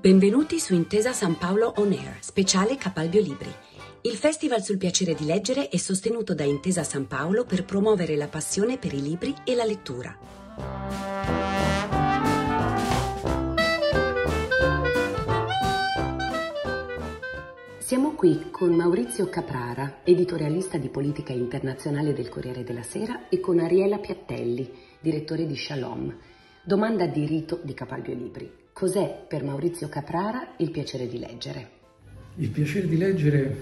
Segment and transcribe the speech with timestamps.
[0.00, 3.52] Benvenuti su Intesa San Paolo On Air, speciale Capalbio Libri.
[4.00, 8.26] Il festival sul piacere di leggere è sostenuto da Intesa San Paolo per promuovere la
[8.26, 10.16] passione per i libri e la lettura.
[17.76, 23.58] Siamo qui con Maurizio Caprara, editorialista di politica internazionale del Corriere della Sera, e con
[23.58, 26.16] Ariela Piattelli, direttore di Shalom.
[26.64, 28.59] Domanda di rito di Capalbio Libri.
[28.72, 31.70] Cos'è per Maurizio Caprara il piacere di leggere?
[32.36, 33.56] Il piacere di leggere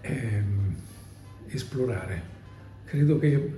[0.00, 0.42] è
[1.48, 2.34] esplorare.
[2.84, 3.52] Credo che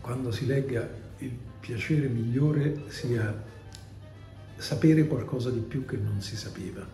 [0.00, 3.44] quando si legga il piacere migliore sia
[4.56, 6.86] sapere qualcosa di più che non si sapeva.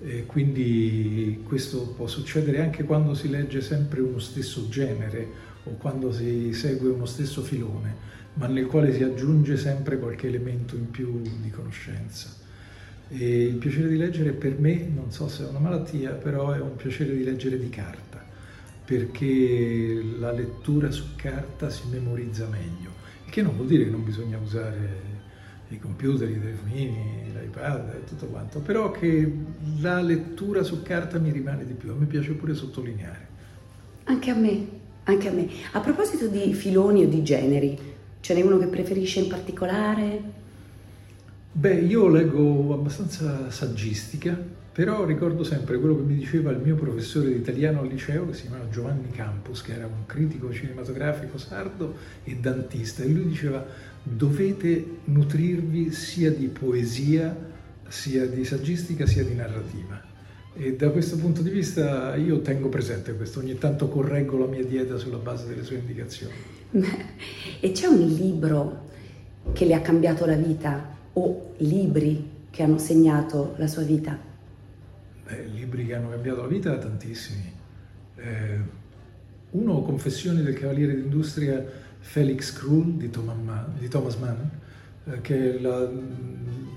[0.00, 6.12] E quindi questo può succedere anche quando si legge sempre uno stesso genere o quando
[6.12, 11.20] si segue uno stesso filone ma nel quale si aggiunge sempre qualche elemento in più
[11.20, 12.40] di conoscenza.
[13.08, 16.60] E il piacere di leggere per me, non so se è una malattia, però è
[16.60, 18.24] un piacere di leggere di carta,
[18.84, 22.90] perché la lettura su carta si memorizza meglio,
[23.28, 25.10] che non vuol dire che non bisogna usare
[25.68, 29.30] i computer, i telefonini, l'iPad e tutto quanto, però che
[29.80, 33.28] la lettura su carta mi rimane di più, a me piace pure sottolineare.
[34.04, 34.66] Anche a me,
[35.04, 35.48] anche a me.
[35.72, 37.78] A proposito di filoni o di generi,
[38.22, 40.22] Ce n'è uno che preferisce in particolare?
[41.50, 44.38] Beh, io leggo abbastanza saggistica,
[44.70, 48.34] però ricordo sempre quello che mi diceva il mio professore di italiano al liceo, che
[48.34, 53.66] si chiamava Giovanni Campus, che era un critico cinematografico sardo e dantista, e lui diceva
[54.04, 57.36] dovete nutrirvi sia di poesia,
[57.88, 60.11] sia di saggistica, sia di narrativa.
[60.54, 64.64] E da questo punto di vista io tengo presente questo, ogni tanto correggo la mia
[64.64, 66.34] dieta sulla base delle sue indicazioni.
[67.64, 68.88] E c'è un libro
[69.52, 74.18] che le ha cambiato la vita o libri che hanno segnato la sua vita?
[75.24, 77.52] Beh, libri che hanno cambiato la vita, tantissimi.
[78.16, 78.58] Eh,
[79.50, 81.64] uno, Confessioni del Cavaliere d'Industria,
[82.00, 84.40] Felix Krull di Thomas Mann,
[85.04, 85.88] eh, che la,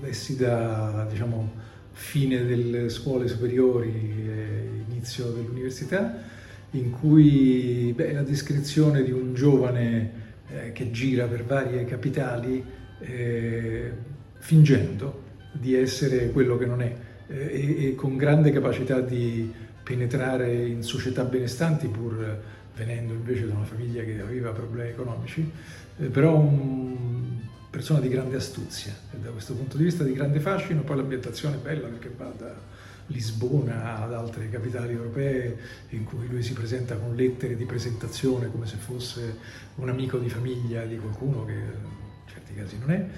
[0.02, 1.52] lessi da diciamo,
[1.98, 6.22] fine delle scuole superiori e inizio dell'università
[6.72, 10.12] in cui beh, la descrizione di un giovane
[10.48, 12.62] eh, che gira per varie capitali
[13.00, 13.92] eh,
[14.34, 16.94] fingendo di essere quello che non è
[17.28, 19.50] eh, e, e, con grande capacità di
[19.82, 22.42] penetrare in società benestanti pur
[22.76, 25.50] venendo invece da una famiglia che aveva problemi economici,
[25.98, 27.15] eh, però una
[27.76, 31.56] persona di grande astuzia e da questo punto di vista di grande fascino, poi l'ambientazione
[31.56, 32.54] è bella perché va da
[33.08, 35.58] Lisbona ad altre capitali europee
[35.90, 39.36] in cui lui si presenta con lettere di presentazione come se fosse
[39.74, 43.08] un amico di famiglia di qualcuno che in certi casi non è.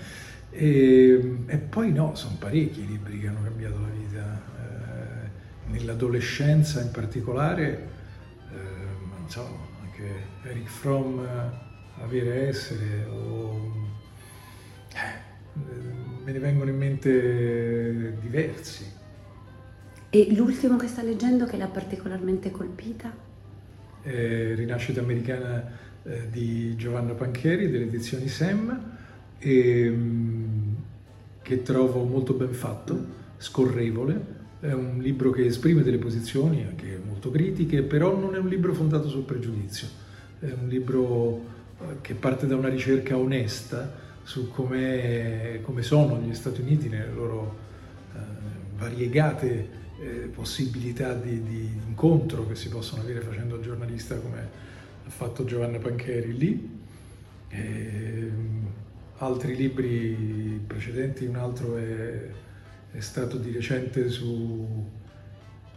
[0.50, 4.42] E, e poi no, sono parecchi i libri che hanno cambiato la vita.
[4.56, 7.88] Eh, nell'adolescenza in particolare,
[8.50, 9.46] eh, non so,
[9.84, 10.10] anche
[10.42, 11.20] Eric Fromm,
[12.00, 13.86] Avere Essere, o,
[16.24, 18.84] me ne vengono in mente diversi.
[20.10, 23.12] E l'ultimo che sta leggendo che l'ha particolarmente colpita?
[24.02, 25.70] Eh, Rinascita americana
[26.02, 28.96] eh, di Giovanna Pancheri delle edizioni SEM,
[29.38, 30.74] e, mm,
[31.42, 34.36] che trovo molto ben fatto, scorrevole.
[34.60, 38.74] È un libro che esprime delle posizioni anche molto critiche, però non è un libro
[38.74, 39.86] fondato sul pregiudizio.
[40.40, 41.36] È un libro
[41.80, 47.56] eh, che parte da una ricerca onesta su come sono gli Stati Uniti nelle loro
[48.14, 48.18] eh,
[48.76, 49.68] variegate
[50.00, 54.38] eh, possibilità di, di, incontro che si possono avere facendo giornalista come
[55.06, 56.78] ha fatto Giovanna Pancheri lì.
[57.48, 58.66] E, ehm,
[59.16, 62.28] altri libri precedenti, un altro è,
[62.92, 64.68] è stato di recente sui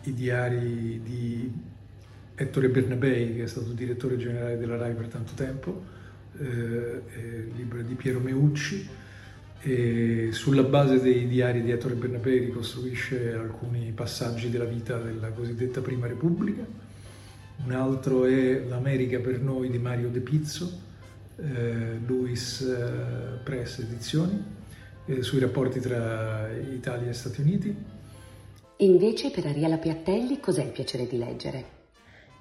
[0.04, 1.50] diari di
[2.36, 6.00] Ettore Bernabei, che è stato direttore generale della RAI per tanto tempo,
[6.40, 9.00] eh, il libro di Piero Meucci,
[9.64, 15.82] e sulla base dei diari di Ettore Bernabé ricostruisce alcuni passaggi della vita della cosiddetta
[15.82, 16.66] Prima Repubblica.
[17.64, 20.80] Un altro è L'America per noi di Mario De Pizzo,
[21.36, 24.44] eh, Luis eh, Press Edizioni,
[25.06, 27.76] eh, sui rapporti tra Italia e Stati Uniti.
[28.78, 31.80] Invece per Ariela Piattelli cos'è il piacere di leggere?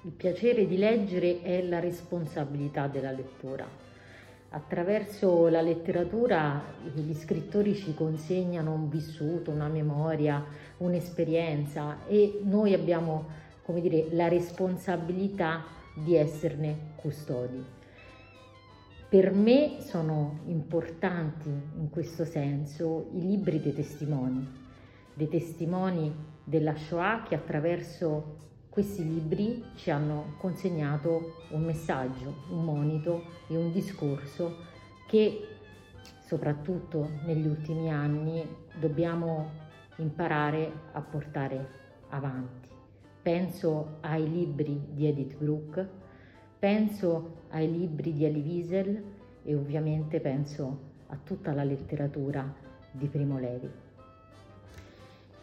[0.03, 3.89] Il piacere di leggere è la responsabilità della lettura
[4.53, 6.61] Attraverso la letteratura
[6.93, 10.43] gli scrittori ci consegnano un vissuto, una memoria,
[10.79, 13.29] un'esperienza e noi abbiamo,
[13.63, 15.63] come dire, la responsabilità
[15.95, 17.63] di esserne custodi.
[19.07, 24.45] Per me sono importanti in questo senso i libri dei testimoni,
[25.13, 26.13] dei testimoni
[26.43, 33.69] della Shoah che attraverso questi libri ci hanno consegnato un messaggio, un monito e un
[33.69, 34.59] discorso
[35.09, 35.45] che
[36.25, 38.47] soprattutto negli ultimi anni
[38.79, 39.49] dobbiamo
[39.97, 41.67] imparare a portare
[42.11, 42.69] avanti.
[43.21, 45.85] Penso ai libri di Edith Brooke,
[46.57, 49.03] penso ai libri di Elie Wiesel
[49.43, 52.49] e ovviamente penso a tutta la letteratura
[52.89, 53.69] di Primo Levi.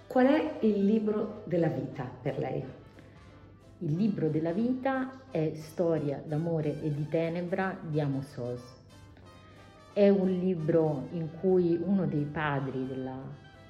[0.07, 2.87] Qual è il libro della vita per lei?
[3.81, 8.61] Il libro della vita è Storia d'amore e di tenebra di Amos Oz.
[9.93, 13.17] È un libro in cui uno dei padri della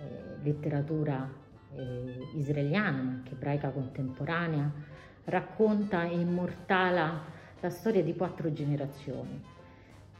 [0.01, 1.31] eh, letteratura
[1.75, 4.73] eh, israeliana, ma anche ebraica contemporanea,
[5.25, 7.25] racconta e immortala
[7.61, 9.45] la storia di quattro generazioni.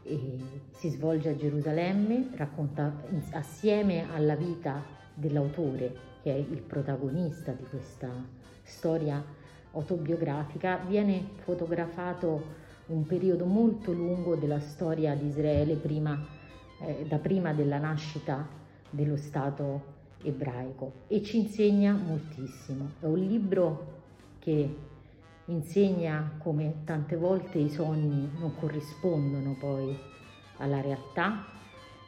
[0.03, 0.37] E
[0.69, 2.93] si svolge a Gerusalemme, racconta
[3.31, 4.83] assieme alla vita
[5.15, 8.11] dell'autore, che è il protagonista di questa
[8.61, 12.57] storia autobiografica, viene fotografato
[12.87, 16.19] un periodo molto lungo della storia di Israele, prima,
[16.81, 18.47] eh, da prima della nascita
[18.89, 22.91] dello Stato ebraico e ci insegna moltissimo.
[22.99, 23.97] È un libro
[24.39, 24.75] che
[25.45, 29.97] insegna come tante volte i sogni non corrispondono poi
[30.57, 31.45] alla realtà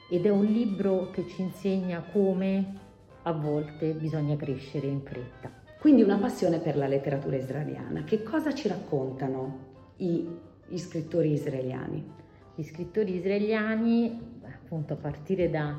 [0.09, 2.79] ed è un libro che ci insegna come
[3.23, 5.60] a volte bisogna crescere in fretta.
[5.81, 8.03] Quindi una passione per la letteratura israeliana.
[8.03, 9.57] Che cosa ci raccontano
[9.97, 10.29] i,
[10.67, 12.07] gli scrittori israeliani?
[12.53, 15.75] Gli scrittori israeliani, appunto a partire da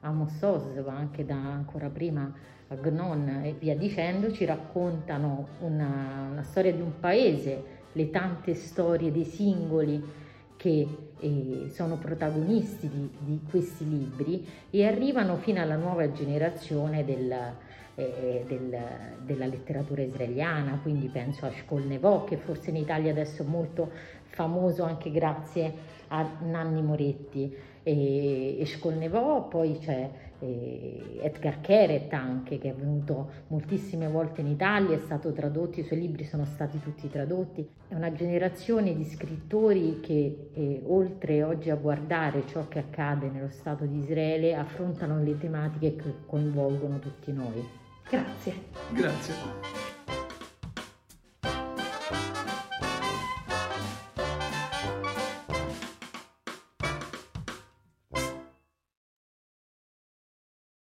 [0.00, 2.34] Amos Oz, ma anche da ancora prima
[2.66, 7.62] Agnon e via dicendo, ci raccontano una, una storia di un paese,
[7.92, 10.02] le tante storie dei singoli
[10.64, 10.86] che
[11.20, 17.30] eh, sono protagonisti di, di, questi libri e arrivano fino alla nuova generazione del,
[17.96, 18.74] eh, del,
[19.26, 23.90] della letteratura israeliana, quindi penso a Shkol che forse in Italia adesso è molto
[24.22, 25.70] famoso anche grazie
[26.08, 27.54] a Nanni Moretti.
[27.82, 30.08] E, e Shkol poi c'è
[30.40, 35.84] eh, Edgar Keret anche che è venuto moltissime volte in Italia, è stato tradotto, i
[35.84, 37.68] suoi libri sono stati tutti tradotti.
[37.88, 43.50] È una generazione di scrittori che eh, oltre oggi a guardare ciò che accade nello
[43.50, 47.82] Stato di Israele affrontano le tematiche che coinvolgono tutti noi.
[48.08, 48.54] Grazie.
[48.92, 49.93] Grazie.